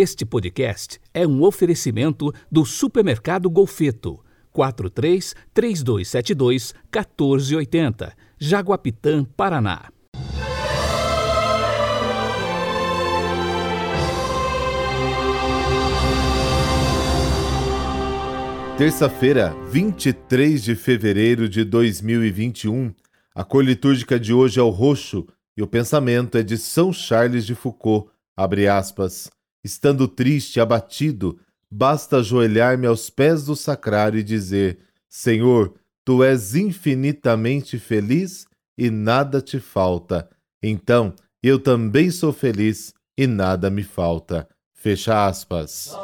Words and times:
Este 0.00 0.24
podcast 0.24 1.00
é 1.12 1.26
um 1.26 1.42
oferecimento 1.42 2.32
do 2.48 2.64
Supermercado 2.64 3.50
Golfeto. 3.50 4.24
43 4.52 5.34
3272 5.52 6.72
1480, 6.84 8.16
Jaguapitã, 8.38 9.24
Paraná. 9.24 9.90
Terça-feira, 18.76 19.52
23 19.68 20.62
de 20.62 20.76
fevereiro 20.76 21.48
de 21.48 21.64
2021. 21.64 22.94
A 23.34 23.42
cor 23.42 23.64
litúrgica 23.64 24.20
de 24.20 24.32
hoje 24.32 24.60
é 24.60 24.62
o 24.62 24.70
roxo 24.70 25.26
e 25.56 25.62
o 25.64 25.66
pensamento 25.66 26.38
é 26.38 26.44
de 26.44 26.56
São 26.56 26.92
Charles 26.92 27.44
de 27.44 27.56
Foucault. 27.56 28.08
Abre 28.36 28.68
aspas. 28.68 29.28
Estando 29.68 30.08
triste, 30.08 30.60
abatido, 30.60 31.38
basta 31.70 32.16
ajoelhar-me 32.16 32.86
aos 32.86 33.10
pés 33.10 33.44
do 33.44 33.54
sacrário 33.54 34.18
e 34.18 34.22
dizer: 34.22 34.78
Senhor, 35.06 35.74
tu 36.06 36.24
és 36.24 36.54
infinitamente 36.54 37.78
feliz 37.78 38.46
e 38.78 38.88
nada 38.88 39.42
te 39.42 39.60
falta. 39.60 40.26
Então 40.62 41.12
eu 41.42 41.58
também 41.58 42.10
sou 42.10 42.32
feliz 42.32 42.94
e 43.14 43.26
nada 43.26 43.68
me 43.68 43.82
falta. 43.82 44.48
Fecha 44.72 45.26
aspas. 45.26 45.94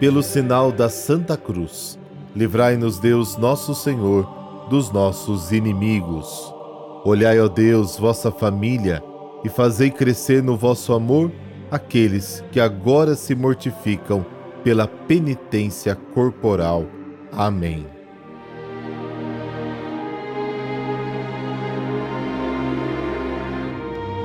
Pelo 0.00 0.24
sinal 0.24 0.72
da 0.72 0.88
Santa 0.88 1.36
Cruz, 1.36 1.96
livrai-nos 2.34 2.98
Deus 2.98 3.36
nosso 3.36 3.76
Senhor 3.76 4.68
dos 4.68 4.90
nossos 4.90 5.52
inimigos. 5.52 6.59
Olhai, 7.02 7.40
ó 7.40 7.48
Deus, 7.48 7.98
vossa 7.98 8.30
família 8.30 9.02
e 9.42 9.48
fazei 9.48 9.90
crescer 9.90 10.42
no 10.42 10.54
vosso 10.54 10.92
amor 10.92 11.32
aqueles 11.70 12.44
que 12.52 12.60
agora 12.60 13.14
se 13.14 13.34
mortificam 13.34 14.24
pela 14.62 14.86
penitência 14.86 15.94
corporal. 15.94 16.84
Amém. 17.32 17.86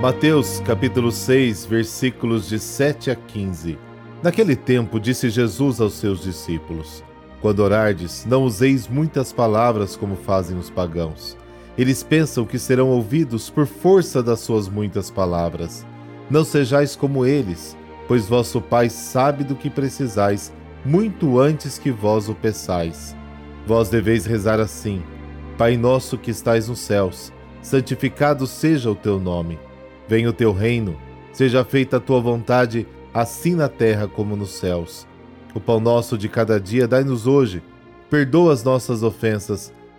Mateus 0.02 0.60
capítulo 0.60 1.14
6, 1.14 1.66
versículos 1.66 2.50
de 2.50 2.60
7 2.60 3.10
a 3.10 3.16
15. 3.16 3.80
Naquele 4.22 4.56
tempo 4.56 5.00
disse 5.00 5.30
Jesus 5.30 5.80
aos 5.80 5.94
seus 5.94 6.22
discípulos: 6.22 7.02
Quando 7.42 7.60
orardes, 7.62 8.26
não 8.26 8.44
useis 8.44 8.90
muitas 8.90 9.32
palavras 9.32 9.96
como 9.96 10.18
fazem 10.18 10.58
os 10.58 10.70
pagãos 10.70 11.38
eles 11.78 12.04
pensam 12.04 12.46
que 12.46 12.58
serão 12.58 12.90
ouvidos 12.90 13.50
por 13.50 13.66
força 13.68 14.24
das 14.24 14.40
suas 14.40 14.70
muitas 14.70 15.12
palavras. 15.12 15.86
Não 16.30 16.44
sejais 16.44 16.96
como 16.96 17.26
eles, 17.26 17.78
pois 18.08 18.28
vosso 18.28 18.62
Pai 18.62 18.90
sabe 18.90 19.44
do 19.44 19.56
que 19.56 19.70
precisais 19.70 20.54
muito 20.86 21.40
antes 21.40 21.80
que 21.80 21.92
vós 21.92 22.30
o 22.30 22.36
peçais. 22.36 23.16
Vós 23.66 23.90
deveis 23.90 24.26
rezar 24.26 24.60
assim: 24.60 25.04
Pai 25.58 25.76
nosso 25.76 26.18
que 26.18 26.32
estais 26.32 26.68
nos 26.68 26.80
céus, 26.80 27.34
santificado 27.62 28.46
seja 28.46 28.92
o 28.92 28.96
teu 28.96 29.20
nome. 29.20 29.60
Venha 30.08 30.30
o 30.30 30.34
teu 30.34 30.54
reino, 30.54 30.96
seja 31.34 31.66
feita 31.66 31.98
a 31.98 32.00
tua 32.00 32.22
vontade, 32.22 32.88
assim 33.14 33.56
na 33.56 33.68
terra 33.68 34.08
como 34.08 34.36
nos 34.36 34.52
céus. 34.52 35.08
O 35.56 35.60
pão 35.60 35.80
nosso 35.80 36.18
de 36.18 36.30
cada 36.30 36.60
dia 36.60 36.88
dai-nos 36.88 37.26
hoje. 37.26 37.64
Perdoa 38.10 38.54
as 38.54 38.64
nossas 38.64 39.02
ofensas, 39.02 39.74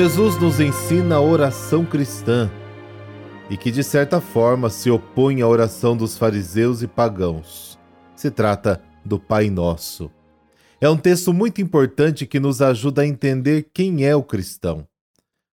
Jesus 0.00 0.40
nos 0.40 0.60
ensina 0.60 1.16
a 1.16 1.20
oração 1.20 1.84
cristã 1.84 2.48
e 3.50 3.56
que, 3.56 3.68
de 3.68 3.82
certa 3.82 4.20
forma, 4.20 4.70
se 4.70 4.88
opõe 4.88 5.42
à 5.42 5.48
oração 5.48 5.96
dos 5.96 6.16
fariseus 6.16 6.82
e 6.82 6.86
pagãos. 6.86 7.76
Se 8.14 8.30
trata 8.30 8.80
do 9.04 9.18
Pai 9.18 9.50
Nosso. 9.50 10.08
É 10.80 10.88
um 10.88 10.96
texto 10.96 11.32
muito 11.32 11.60
importante 11.60 12.26
que 12.26 12.38
nos 12.38 12.62
ajuda 12.62 13.02
a 13.02 13.06
entender 13.08 13.70
quem 13.74 14.04
é 14.04 14.14
o 14.14 14.22
cristão. 14.22 14.86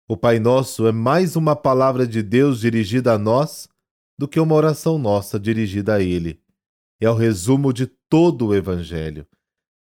O 0.08 0.16
Pai 0.16 0.38
Nosso 0.38 0.86
é 0.86 0.92
mais 0.92 1.36
uma 1.36 1.56
palavra 1.56 2.06
de 2.06 2.22
Deus 2.22 2.60
dirigida 2.60 3.14
a 3.14 3.18
nós 3.18 3.68
do 4.16 4.28
que 4.28 4.40
uma 4.40 4.54
oração 4.54 5.00
nossa 5.00 5.40
dirigida 5.40 5.96
a 5.96 6.02
Ele. 6.04 6.40
É 7.02 7.10
o 7.10 7.16
resumo 7.16 7.74
de 7.74 7.88
todo 8.08 8.46
o 8.46 8.56
Evangelho. 8.56 9.26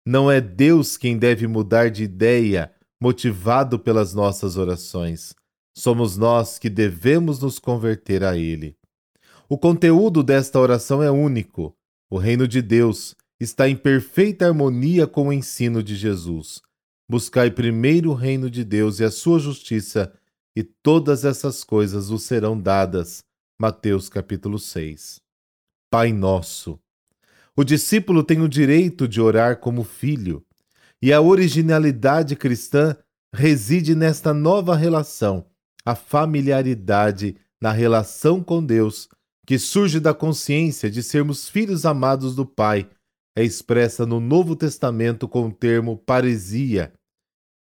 Não 0.03 0.31
é 0.31 0.41
Deus 0.41 0.97
quem 0.97 1.19
deve 1.19 1.45
mudar 1.45 1.91
de 1.91 2.03
ideia 2.03 2.71
motivado 3.05 3.77
pelas 3.77 4.15
nossas 4.15 4.57
orações. 4.57 5.35
Somos 5.77 6.17
nós 6.17 6.57
que 6.57 6.71
devemos 6.71 7.39
nos 7.39 7.59
converter 7.59 8.23
a 8.23 8.35
Ele. 8.35 8.75
O 9.47 9.59
conteúdo 9.59 10.23
desta 10.23 10.59
oração 10.59 11.03
é 11.03 11.11
único. 11.11 11.77
O 12.09 12.17
reino 12.17 12.47
de 12.47 12.63
Deus 12.63 13.15
está 13.39 13.69
em 13.69 13.75
perfeita 13.75 14.47
harmonia 14.47 15.05
com 15.05 15.27
o 15.27 15.33
ensino 15.33 15.83
de 15.83 15.95
Jesus. 15.95 16.63
Buscai 17.07 17.51
primeiro 17.51 18.09
o 18.09 18.15
reino 18.15 18.49
de 18.49 18.63
Deus 18.63 18.99
e 18.99 19.03
a 19.03 19.11
sua 19.11 19.37
justiça, 19.37 20.11
e 20.55 20.63
todas 20.63 21.23
essas 21.23 21.63
coisas 21.63 22.09
vos 22.09 22.23
serão 22.23 22.59
dadas. 22.59 23.23
Mateus 23.61 24.09
capítulo 24.09 24.57
6. 24.57 25.21
Pai 25.91 26.11
nosso. 26.11 26.79
O 27.55 27.63
discípulo 27.63 28.23
tem 28.23 28.41
o 28.41 28.49
direito 28.49 29.07
de 29.07 29.21
orar 29.21 29.59
como 29.59 29.83
filho. 29.83 30.43
E 31.05 31.13
a 31.13 31.21
originalidade 31.21 32.35
cristã 32.35 32.97
reside 33.31 33.93
nesta 33.93 34.33
nova 34.33 34.75
relação, 34.75 35.45
a 35.85 35.93
familiaridade 35.93 37.37
na 37.61 37.71
relação 37.71 38.43
com 38.43 38.65
Deus, 38.65 39.07
que 39.45 39.59
surge 39.59 39.99
da 39.99 40.15
consciência 40.15 40.89
de 40.89 41.03
sermos 41.03 41.47
filhos 41.47 41.85
amados 41.85 42.35
do 42.35 42.43
Pai, 42.43 42.89
é 43.37 43.43
expressa 43.43 44.03
no 44.03 44.19
Novo 44.19 44.55
Testamento 44.55 45.27
com 45.27 45.45
o 45.45 45.53
termo 45.53 45.95
paresia, 45.95 46.91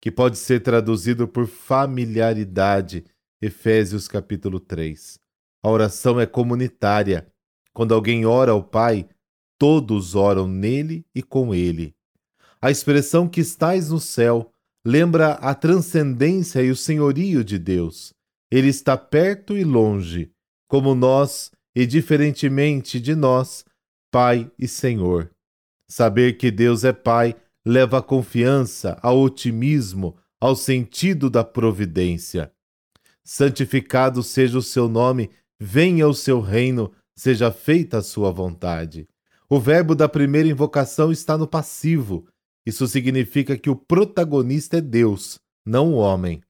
que 0.02 0.12
pode 0.12 0.38
ser 0.38 0.60
traduzido 0.60 1.26
por 1.26 1.48
familiaridade, 1.48 3.06
Efésios 3.42 4.10
capítulo 4.10 4.60
3. 4.60 5.18
A 5.64 5.70
oração 5.70 6.20
é 6.20 6.26
comunitária. 6.26 7.32
Quando 7.72 7.94
alguém 7.94 8.26
ora 8.26 8.52
ao 8.52 8.62
Pai, 8.62 9.08
todos 9.58 10.14
oram 10.14 10.46
nele 10.46 11.06
e 11.16 11.24
com 11.24 11.56
ele. 11.56 11.96
A 12.62 12.70
expressão 12.70 13.28
que 13.28 13.40
estais 13.40 13.90
no 13.90 14.00
céu 14.02 14.52
lembra 14.86 15.34
a 15.34 15.56
transcendência 15.56 16.62
e 16.62 16.70
o 16.70 16.76
senhorio 16.76 17.42
de 17.44 17.58
Deus. 17.58 18.14
Ele 18.52 18.68
está 18.68 18.98
perto 18.98 19.58
e 19.58 19.64
longe, 19.64 20.32
como 20.68 20.94
nós 20.94 21.52
e 21.74 21.86
diferentemente 21.86 23.00
de 23.00 23.16
nós, 23.16 23.64
Pai 24.12 24.52
e 24.60 24.68
Senhor. 24.68 25.32
Saber 25.88 26.38
que 26.38 26.52
Deus 26.52 26.84
é 26.84 26.92
Pai 26.92 27.36
leva 27.66 28.00
a 28.00 28.02
confiança, 28.02 28.98
ao 29.02 29.20
otimismo, 29.20 30.18
ao 30.40 30.56
sentido 30.56 31.30
da 31.30 31.44
providência. 31.44 32.52
Santificado 33.24 34.22
seja 34.22 34.58
o 34.58 34.64
seu 34.64 34.90
nome, 34.90 35.30
venha 35.60 36.08
o 36.08 36.14
seu 36.14 36.42
reino, 36.42 36.92
seja 37.16 37.52
feita 37.52 38.00
a 38.00 38.02
sua 38.02 38.32
vontade. 38.32 39.08
O 39.50 39.60
verbo 39.60 39.96
da 39.96 40.10
primeira 40.10 40.50
invocação 40.50 41.12
está 41.12 41.38
no 41.38 41.48
passivo 41.48 42.28
isso 42.70 42.88
significa 42.88 43.58
que 43.58 43.70
o 43.70 43.76
protagonista 43.76 44.78
é 44.78 44.82
Deus, 44.82 45.40
não 45.66 45.94
o 45.94 45.98
homem. 45.98 46.42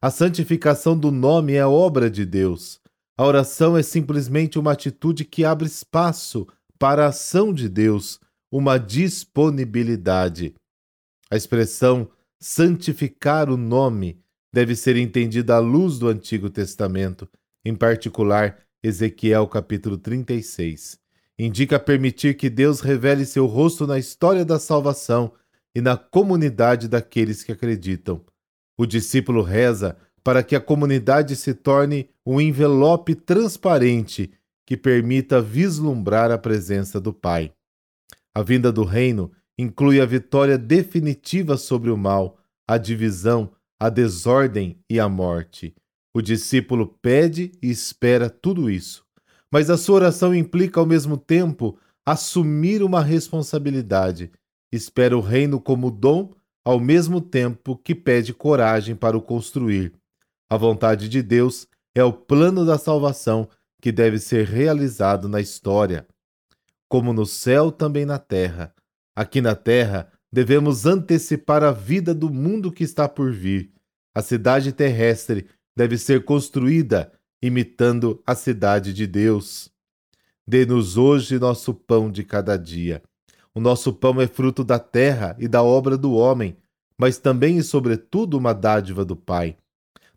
A 0.00 0.10
santificação 0.10 0.98
do 0.98 1.10
nome 1.10 1.52
é 1.52 1.66
obra 1.66 2.10
de 2.10 2.24
Deus. 2.24 2.80
A 3.18 3.24
oração 3.26 3.76
é 3.76 3.82
simplesmente 3.82 4.58
uma 4.58 4.72
atitude 4.72 5.26
que 5.26 5.44
abre 5.44 5.66
espaço 5.66 6.46
para 6.78 7.04
a 7.04 7.08
ação 7.08 7.52
de 7.52 7.68
Deus, 7.68 8.18
uma 8.50 8.78
disponibilidade. 8.78 10.54
A 11.30 11.36
expressão 11.36 12.10
santificar 12.40 13.50
o 13.50 13.58
nome 13.58 14.18
deve 14.50 14.74
ser 14.74 14.96
entendida 14.96 15.56
à 15.56 15.58
luz 15.58 15.98
do 15.98 16.08
Antigo 16.08 16.48
Testamento, 16.48 17.28
em 17.62 17.74
particular 17.74 18.58
Ezequiel 18.82 19.46
capítulo 19.46 19.98
36. 19.98 20.98
Indica 21.38 21.78
permitir 21.78 22.34
que 22.36 22.48
Deus 22.48 22.80
revele 22.80 23.26
seu 23.26 23.46
rosto 23.46 23.86
na 23.86 23.98
história 23.98 24.44
da 24.44 24.58
salvação 24.58 25.32
e 25.74 25.80
na 25.80 25.96
comunidade 25.96 26.88
daqueles 26.88 27.42
que 27.42 27.52
acreditam. 27.52 28.24
O 28.78 28.86
discípulo 28.86 29.42
reza 29.42 29.96
para 30.22 30.42
que 30.42 30.54
a 30.54 30.60
comunidade 30.60 31.36
se 31.36 31.54
torne 31.54 32.08
um 32.26 32.40
envelope 32.40 33.14
transparente 33.14 34.32
que 34.66 34.76
permita 34.76 35.40
vislumbrar 35.40 36.30
a 36.30 36.38
presença 36.38 37.00
do 37.00 37.12
Pai. 37.12 37.52
A 38.34 38.42
vinda 38.42 38.70
do 38.70 38.84
reino 38.84 39.32
inclui 39.58 40.00
a 40.00 40.06
vitória 40.06 40.56
definitiva 40.56 41.56
sobre 41.56 41.90
o 41.90 41.96
mal, 41.96 42.38
a 42.68 42.78
divisão, 42.78 43.52
a 43.80 43.88
desordem 43.88 44.78
e 44.88 45.00
a 45.00 45.08
morte. 45.08 45.74
O 46.14 46.20
discípulo 46.20 46.96
pede 47.02 47.52
e 47.62 47.70
espera 47.70 48.30
tudo 48.30 48.70
isso, 48.70 49.04
mas 49.50 49.70
a 49.70 49.76
sua 49.76 49.96
oração 49.96 50.34
implica 50.34 50.80
ao 50.80 50.86
mesmo 50.86 51.16
tempo 51.16 51.78
assumir 52.06 52.82
uma 52.82 53.02
responsabilidade. 53.02 54.30
Espera 54.72 55.16
o 55.16 55.20
reino 55.20 55.60
como 55.60 55.90
dom, 55.90 56.32
ao 56.64 56.78
mesmo 56.78 57.20
tempo 57.20 57.76
que 57.76 57.94
pede 57.94 58.32
coragem 58.32 58.94
para 58.94 59.16
o 59.16 59.22
construir. 59.22 59.92
A 60.48 60.56
vontade 60.56 61.08
de 61.08 61.22
Deus 61.22 61.66
é 61.94 62.04
o 62.04 62.12
plano 62.12 62.64
da 62.64 62.78
salvação 62.78 63.48
que 63.80 63.90
deve 63.90 64.18
ser 64.18 64.46
realizado 64.46 65.28
na 65.28 65.40
história. 65.40 66.06
Como 66.88 67.12
no 67.12 67.24
céu, 67.24 67.72
também 67.72 68.04
na 68.04 68.18
terra. 68.18 68.74
Aqui 69.16 69.40
na 69.40 69.54
terra, 69.54 70.10
devemos 70.32 70.86
antecipar 70.86 71.62
a 71.62 71.72
vida 71.72 72.14
do 72.14 72.30
mundo 72.30 72.70
que 72.70 72.84
está 72.84 73.08
por 73.08 73.32
vir. 73.32 73.72
A 74.14 74.22
cidade 74.22 74.72
terrestre 74.72 75.46
deve 75.76 75.96
ser 75.96 76.24
construída 76.24 77.12
imitando 77.42 78.22
a 78.26 78.34
cidade 78.34 78.92
de 78.92 79.06
Deus. 79.06 79.72
Dê-nos 80.46 80.96
hoje 80.96 81.38
nosso 81.38 81.72
pão 81.72 82.10
de 82.10 82.24
cada 82.24 82.56
dia. 82.56 83.02
O 83.60 83.62
nosso 83.62 83.92
pão 83.92 84.18
é 84.18 84.26
fruto 84.26 84.64
da 84.64 84.78
terra 84.78 85.36
e 85.38 85.46
da 85.46 85.62
obra 85.62 85.98
do 85.98 86.14
homem, 86.14 86.56
mas 86.96 87.18
também 87.18 87.58
e 87.58 87.62
sobretudo 87.62 88.38
uma 88.38 88.54
dádiva 88.54 89.04
do 89.04 89.14
Pai. 89.14 89.54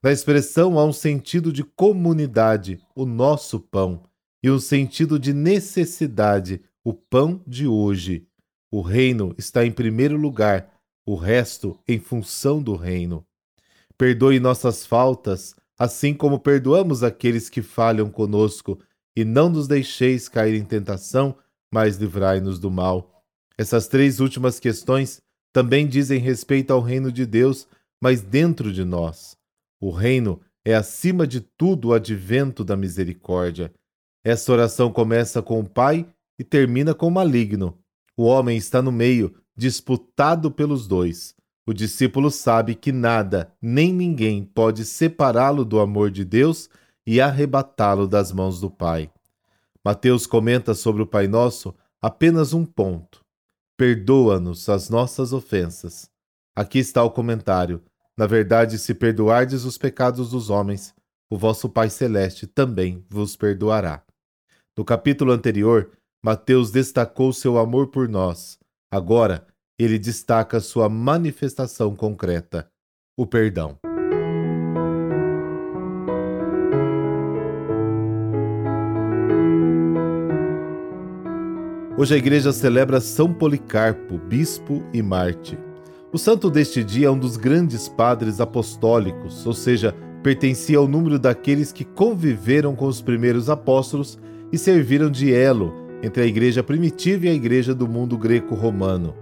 Na 0.02 0.14
expressão 0.14 0.80
há 0.80 0.86
um 0.86 0.94
sentido 0.94 1.52
de 1.52 1.62
comunidade, 1.62 2.80
o 2.96 3.06
nosso 3.06 3.60
pão, 3.60 4.04
e 4.42 4.50
um 4.50 4.60
sentido 4.60 5.20
de 5.20 5.34
necessidade, 5.34 6.62
o 6.86 6.94
pão 6.94 7.42
de 7.46 7.68
hoje. 7.68 8.26
O 8.72 8.80
reino 8.80 9.36
está 9.38 9.66
em 9.66 9.74
primeiro 9.74 10.16
lugar, 10.16 10.72
o 11.06 11.14
resto 11.14 11.78
em 11.86 12.00
função 12.00 12.64
do 12.64 12.78
reino. 12.78 13.26
Perdoe 13.98 14.40
nossas 14.40 14.86
faltas, 14.86 15.54
assim 15.78 16.14
como 16.14 16.40
perdoamos 16.40 17.04
aqueles 17.04 17.50
que 17.50 17.62
falham 17.62 18.10
conosco, 18.10 18.80
e 19.14 19.26
não 19.26 19.50
nos 19.50 19.68
deixeis 19.68 20.30
cair 20.30 20.56
em 20.56 20.64
tentação, 20.64 21.36
mas 21.70 21.98
livrai-nos 21.98 22.58
do 22.58 22.72
mal. 22.72 23.13
Essas 23.58 23.88
três 23.88 24.20
últimas 24.20 24.60
questões 24.60 25.22
também 25.52 25.88
dizem 25.88 26.20
respeito 26.20 26.72
ao 26.72 26.82
reino 26.82 27.12
de 27.12 27.26
Deus, 27.26 27.68
mas 28.02 28.22
dentro 28.22 28.74
de 28.74 28.84
nós. 28.84 29.38
O 29.80 29.92
reino 29.92 30.42
é 30.66 30.74
acima 30.74 31.28
de 31.28 31.42
tudo 31.42 31.90
o 31.90 31.94
advento 31.94 32.64
da 32.64 32.76
misericórdia. 32.76 33.72
Essa 34.24 34.52
oração 34.52 34.92
começa 34.92 35.42
com 35.42 35.60
o 35.60 35.70
Pai 35.70 36.08
e 36.40 36.44
termina 36.44 36.94
com 36.94 37.08
o 37.08 37.12
maligno. 37.12 37.78
O 38.18 38.24
homem 38.24 38.58
está 38.58 38.82
no 38.82 38.92
meio, 38.92 39.36
disputado 39.56 40.50
pelos 40.50 40.88
dois. 40.88 41.36
O 41.66 41.74
discípulo 41.74 42.30
sabe 42.30 42.76
que 42.76 42.92
nada, 42.92 43.54
nem 43.62 43.94
ninguém 43.94 44.44
pode 44.44 44.84
separá-lo 44.84 45.64
do 45.64 45.80
amor 45.80 46.12
de 46.12 46.26
Deus 46.26 46.70
e 47.06 47.22
arrebatá-lo 47.22 48.08
das 48.08 48.32
mãos 48.32 48.60
do 48.60 48.70
Pai. 48.70 49.10
Mateus 49.84 50.26
comenta 50.26 50.74
sobre 50.74 51.02
o 51.02 51.08
Pai 51.08 51.28
Nosso 51.28 51.74
apenas 52.02 52.54
um 52.54 52.66
ponto: 52.66 53.23
Perdoa-nos 53.78 54.70
as 54.70 54.90
nossas 54.90 55.34
ofensas. 55.34 56.10
Aqui 56.56 56.80
está 56.80 57.04
o 57.04 57.12
comentário. 57.12 57.84
Na 58.18 58.28
verdade, 58.28 58.78
se 58.78 58.94
perdoardes 58.94 59.66
os 59.66 59.78
pecados 59.78 60.30
dos 60.30 60.50
homens, 60.50 60.94
o 61.32 61.38
vosso 61.38 61.68
Pai 61.68 61.90
Celeste 61.90 62.46
também 62.46 63.04
vos 63.10 63.36
perdoará. 63.36 64.04
No 64.78 64.86
capítulo 64.86 65.32
anterior, 65.32 65.92
Mateus 66.24 66.72
destacou 66.72 67.34
seu 67.34 67.58
amor 67.58 67.88
por 67.88 68.08
nós. 68.08 68.60
Agora, 68.92 69.48
ele 69.80 69.98
destaca 69.98 70.60
sua 70.60 70.88
manifestação 70.88 71.96
concreta, 71.96 72.70
o 73.18 73.26
perdão. 73.26 73.80
Hoje 82.04 82.16
a 82.16 82.18
igreja 82.18 82.52
celebra 82.52 83.00
São 83.00 83.34
Policarpo, 83.34 84.18
bispo 84.18 84.84
e 84.92 85.02
mártir. 85.02 85.58
O 86.12 86.18
santo 86.18 86.50
deste 86.50 86.84
dia 86.84 87.08
é 87.08 87.10
um 87.10 87.18
dos 87.18 87.38
grandes 87.38 87.88
padres 87.88 88.42
apostólicos, 88.42 89.48
ou 89.48 89.54
seja, 89.54 89.96
pertencia 90.22 90.78
ao 90.78 90.86
número 90.86 91.18
daqueles 91.18 91.72
que 91.72 91.86
conviveram 91.86 92.76
com 92.76 92.88
os 92.88 93.02
primeiros 93.02 93.50
apóstolos 93.50 94.20
e 94.52 94.58
serviram 94.58 95.10
de 95.10 95.34
elo 95.34 95.74
entre 96.04 96.24
a 96.24 96.26
igreja 96.26 96.62
primitiva 96.62 97.28
e 97.28 97.30
a 97.30 97.34
igreja 97.34 97.74
do 97.74 97.88
mundo 97.88 98.18
greco-romano. 98.18 99.16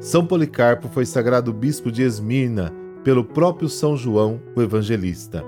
São 0.00 0.26
Policarpo 0.26 0.88
foi 0.88 1.06
sagrado 1.06 1.52
bispo 1.52 1.92
de 1.92 2.02
Esmirna 2.02 2.74
pelo 3.04 3.22
próprio 3.22 3.68
São 3.68 3.96
João, 3.96 4.42
o 4.56 4.60
evangelista. 4.60 5.44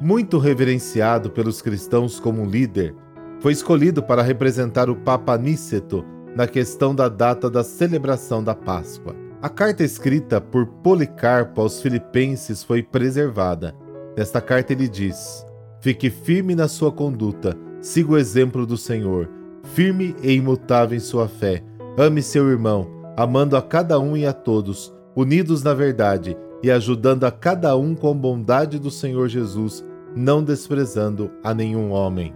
Muito 0.00 0.36
reverenciado 0.38 1.30
pelos 1.30 1.62
cristãos 1.62 2.18
como 2.18 2.44
líder, 2.44 2.92
foi 3.42 3.52
escolhido 3.52 4.00
para 4.00 4.22
representar 4.22 4.88
o 4.88 4.94
Papa 4.94 5.36
Níceto 5.36 6.04
na 6.36 6.46
questão 6.46 6.94
da 6.94 7.08
data 7.08 7.50
da 7.50 7.64
celebração 7.64 8.42
da 8.42 8.54
Páscoa. 8.54 9.16
A 9.42 9.48
carta 9.48 9.82
escrita 9.82 10.40
por 10.40 10.64
Policarpo 10.64 11.60
aos 11.60 11.82
Filipenses 11.82 12.62
foi 12.62 12.84
preservada. 12.84 13.74
Nesta 14.16 14.40
carta 14.40 14.72
ele 14.72 14.88
diz: 14.88 15.44
Fique 15.80 16.08
firme 16.08 16.54
na 16.54 16.68
sua 16.68 16.92
conduta, 16.92 17.58
siga 17.80 18.12
o 18.12 18.16
exemplo 18.16 18.64
do 18.64 18.76
Senhor, 18.76 19.28
firme 19.74 20.14
e 20.22 20.32
imutável 20.32 20.96
em 20.96 21.00
sua 21.00 21.26
fé. 21.26 21.64
Ame 21.98 22.22
seu 22.22 22.48
irmão, 22.48 22.86
amando 23.16 23.56
a 23.56 23.60
cada 23.60 23.98
um 23.98 24.16
e 24.16 24.24
a 24.24 24.32
todos, 24.32 24.94
unidos 25.16 25.64
na 25.64 25.74
verdade 25.74 26.36
e 26.62 26.70
ajudando 26.70 27.24
a 27.24 27.32
cada 27.32 27.76
um 27.76 27.92
com 27.96 28.08
a 28.08 28.14
bondade 28.14 28.78
do 28.78 28.90
Senhor 28.90 29.26
Jesus, 29.26 29.84
não 30.14 30.44
desprezando 30.44 31.28
a 31.42 31.52
nenhum 31.52 31.90
homem. 31.90 32.32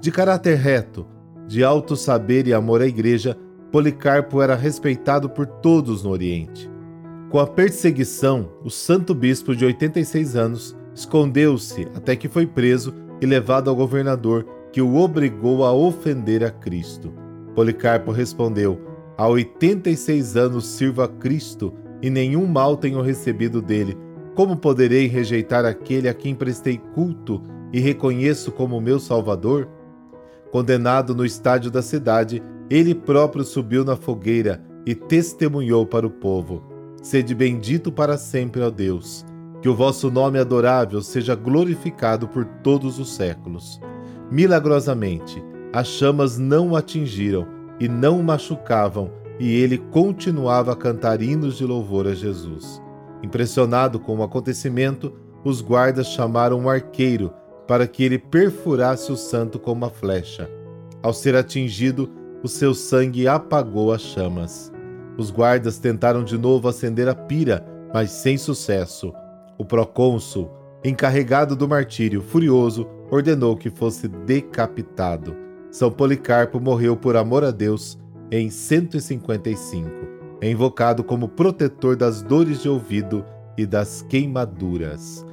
De 0.00 0.12
caráter 0.12 0.56
reto, 0.56 1.04
de 1.48 1.64
alto 1.64 1.96
saber 1.96 2.46
e 2.46 2.54
amor 2.54 2.80
à 2.80 2.86
Igreja, 2.86 3.36
Policarpo 3.72 4.40
era 4.40 4.54
respeitado 4.54 5.28
por 5.28 5.44
todos 5.44 6.04
no 6.04 6.10
Oriente. 6.10 6.70
Com 7.30 7.40
a 7.40 7.46
perseguição, 7.46 8.48
o 8.64 8.70
santo 8.70 9.12
bispo 9.12 9.56
de 9.56 9.64
86 9.64 10.36
anos 10.36 10.76
escondeu-se 10.94 11.88
até 11.96 12.14
que 12.14 12.28
foi 12.28 12.46
preso 12.46 12.94
e 13.20 13.26
levado 13.26 13.68
ao 13.68 13.74
governador, 13.74 14.46
que 14.72 14.80
o 14.80 14.96
obrigou 14.96 15.64
a 15.64 15.72
ofender 15.72 16.44
a 16.44 16.50
Cristo. 16.50 17.12
Policarpo 17.54 18.12
respondeu: 18.12 18.80
Há 19.16 19.26
86 19.26 20.36
anos 20.36 20.64
sirvo 20.64 21.02
a 21.02 21.08
Cristo 21.08 21.74
e 22.00 22.08
nenhum 22.08 22.46
mal 22.46 22.76
tenho 22.76 23.02
recebido 23.02 23.60
dele. 23.60 23.98
Como 24.36 24.56
poderei 24.56 25.08
rejeitar 25.08 25.64
aquele 25.64 26.08
a 26.08 26.14
quem 26.14 26.36
prestei 26.36 26.78
culto 26.94 27.42
e 27.72 27.80
reconheço 27.80 28.52
como 28.52 28.80
meu 28.80 29.00
Salvador? 29.00 29.68
Condenado 30.50 31.14
no 31.14 31.24
estádio 31.24 31.70
da 31.70 31.82
cidade, 31.82 32.42
ele 32.70 32.94
próprio 32.94 33.44
subiu 33.44 33.84
na 33.84 33.96
fogueira 33.96 34.62
e 34.86 34.94
testemunhou 34.94 35.86
para 35.86 36.06
o 36.06 36.10
povo: 36.10 36.62
Sede 37.02 37.34
bendito 37.34 37.92
para 37.92 38.16
sempre, 38.16 38.62
ó 38.62 38.70
Deus. 38.70 39.24
Que 39.60 39.68
o 39.68 39.74
vosso 39.74 40.10
nome 40.10 40.38
adorável 40.38 41.02
seja 41.02 41.34
glorificado 41.34 42.28
por 42.28 42.44
todos 42.62 42.98
os 42.98 43.14
séculos. 43.14 43.80
Milagrosamente, 44.30 45.42
as 45.72 45.88
chamas 45.88 46.38
não 46.38 46.70
o 46.70 46.76
atingiram 46.76 47.46
e 47.80 47.88
não 47.88 48.20
o 48.20 48.24
machucavam, 48.24 49.10
e 49.38 49.54
ele 49.54 49.78
continuava 49.78 50.72
a 50.72 50.76
cantar 50.76 51.20
hinos 51.20 51.56
de 51.56 51.64
louvor 51.64 52.06
a 52.06 52.14
Jesus. 52.14 52.80
Impressionado 53.22 53.98
com 53.98 54.18
o 54.18 54.22
acontecimento, 54.22 55.12
os 55.44 55.60
guardas 55.60 56.06
chamaram 56.08 56.60
um 56.60 56.68
arqueiro 56.68 57.32
para 57.68 57.86
que 57.86 58.02
ele 58.02 58.18
perfurasse 58.18 59.12
o 59.12 59.16
santo 59.16 59.58
com 59.58 59.72
uma 59.72 59.90
flecha. 59.90 60.50
Ao 61.02 61.12
ser 61.12 61.36
atingido, 61.36 62.10
o 62.42 62.48
seu 62.48 62.74
sangue 62.74 63.28
apagou 63.28 63.92
as 63.92 64.00
chamas. 64.00 64.72
Os 65.18 65.30
guardas 65.30 65.78
tentaram 65.78 66.24
de 66.24 66.38
novo 66.38 66.66
acender 66.66 67.08
a 67.08 67.14
pira, 67.14 67.64
mas 67.92 68.10
sem 68.10 68.38
sucesso. 68.38 69.12
O 69.58 69.64
procônsul, 69.64 70.50
encarregado 70.82 71.54
do 71.54 71.68
martírio, 71.68 72.22
furioso, 72.22 72.88
ordenou 73.10 73.54
que 73.56 73.68
fosse 73.68 74.08
decapitado. 74.08 75.36
São 75.70 75.90
Policarpo 75.90 76.58
morreu 76.58 76.96
por 76.96 77.16
amor 77.16 77.44
a 77.44 77.50
Deus 77.50 77.98
em 78.30 78.48
155. 78.48 79.90
É 80.40 80.50
invocado 80.50 81.04
como 81.04 81.28
protetor 81.28 81.96
das 81.96 82.22
dores 82.22 82.62
de 82.62 82.68
ouvido 82.68 83.24
e 83.56 83.66
das 83.66 84.02
queimaduras. 84.02 85.26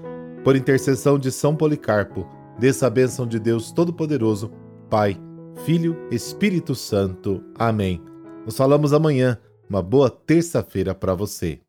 Por 0.45 0.55
intercessão 0.55 1.17
de 1.17 1.31
São 1.31 1.55
Policarpo, 1.55 2.23
desça 2.59 2.85
a 2.85 2.89
bênção 2.91 3.25
de 3.25 3.39
Deus 3.39 3.71
Todo-Poderoso, 3.71 4.51
Pai, 4.91 5.17
Filho, 5.65 5.97
Espírito 6.11 6.75
Santo. 6.75 7.43
Amém. 7.57 7.99
Nos 8.45 8.55
falamos 8.55 8.93
amanhã. 8.93 9.39
Uma 9.67 9.81
boa 9.81 10.07
terça-feira 10.07 10.93
para 10.93 11.15
você. 11.15 11.64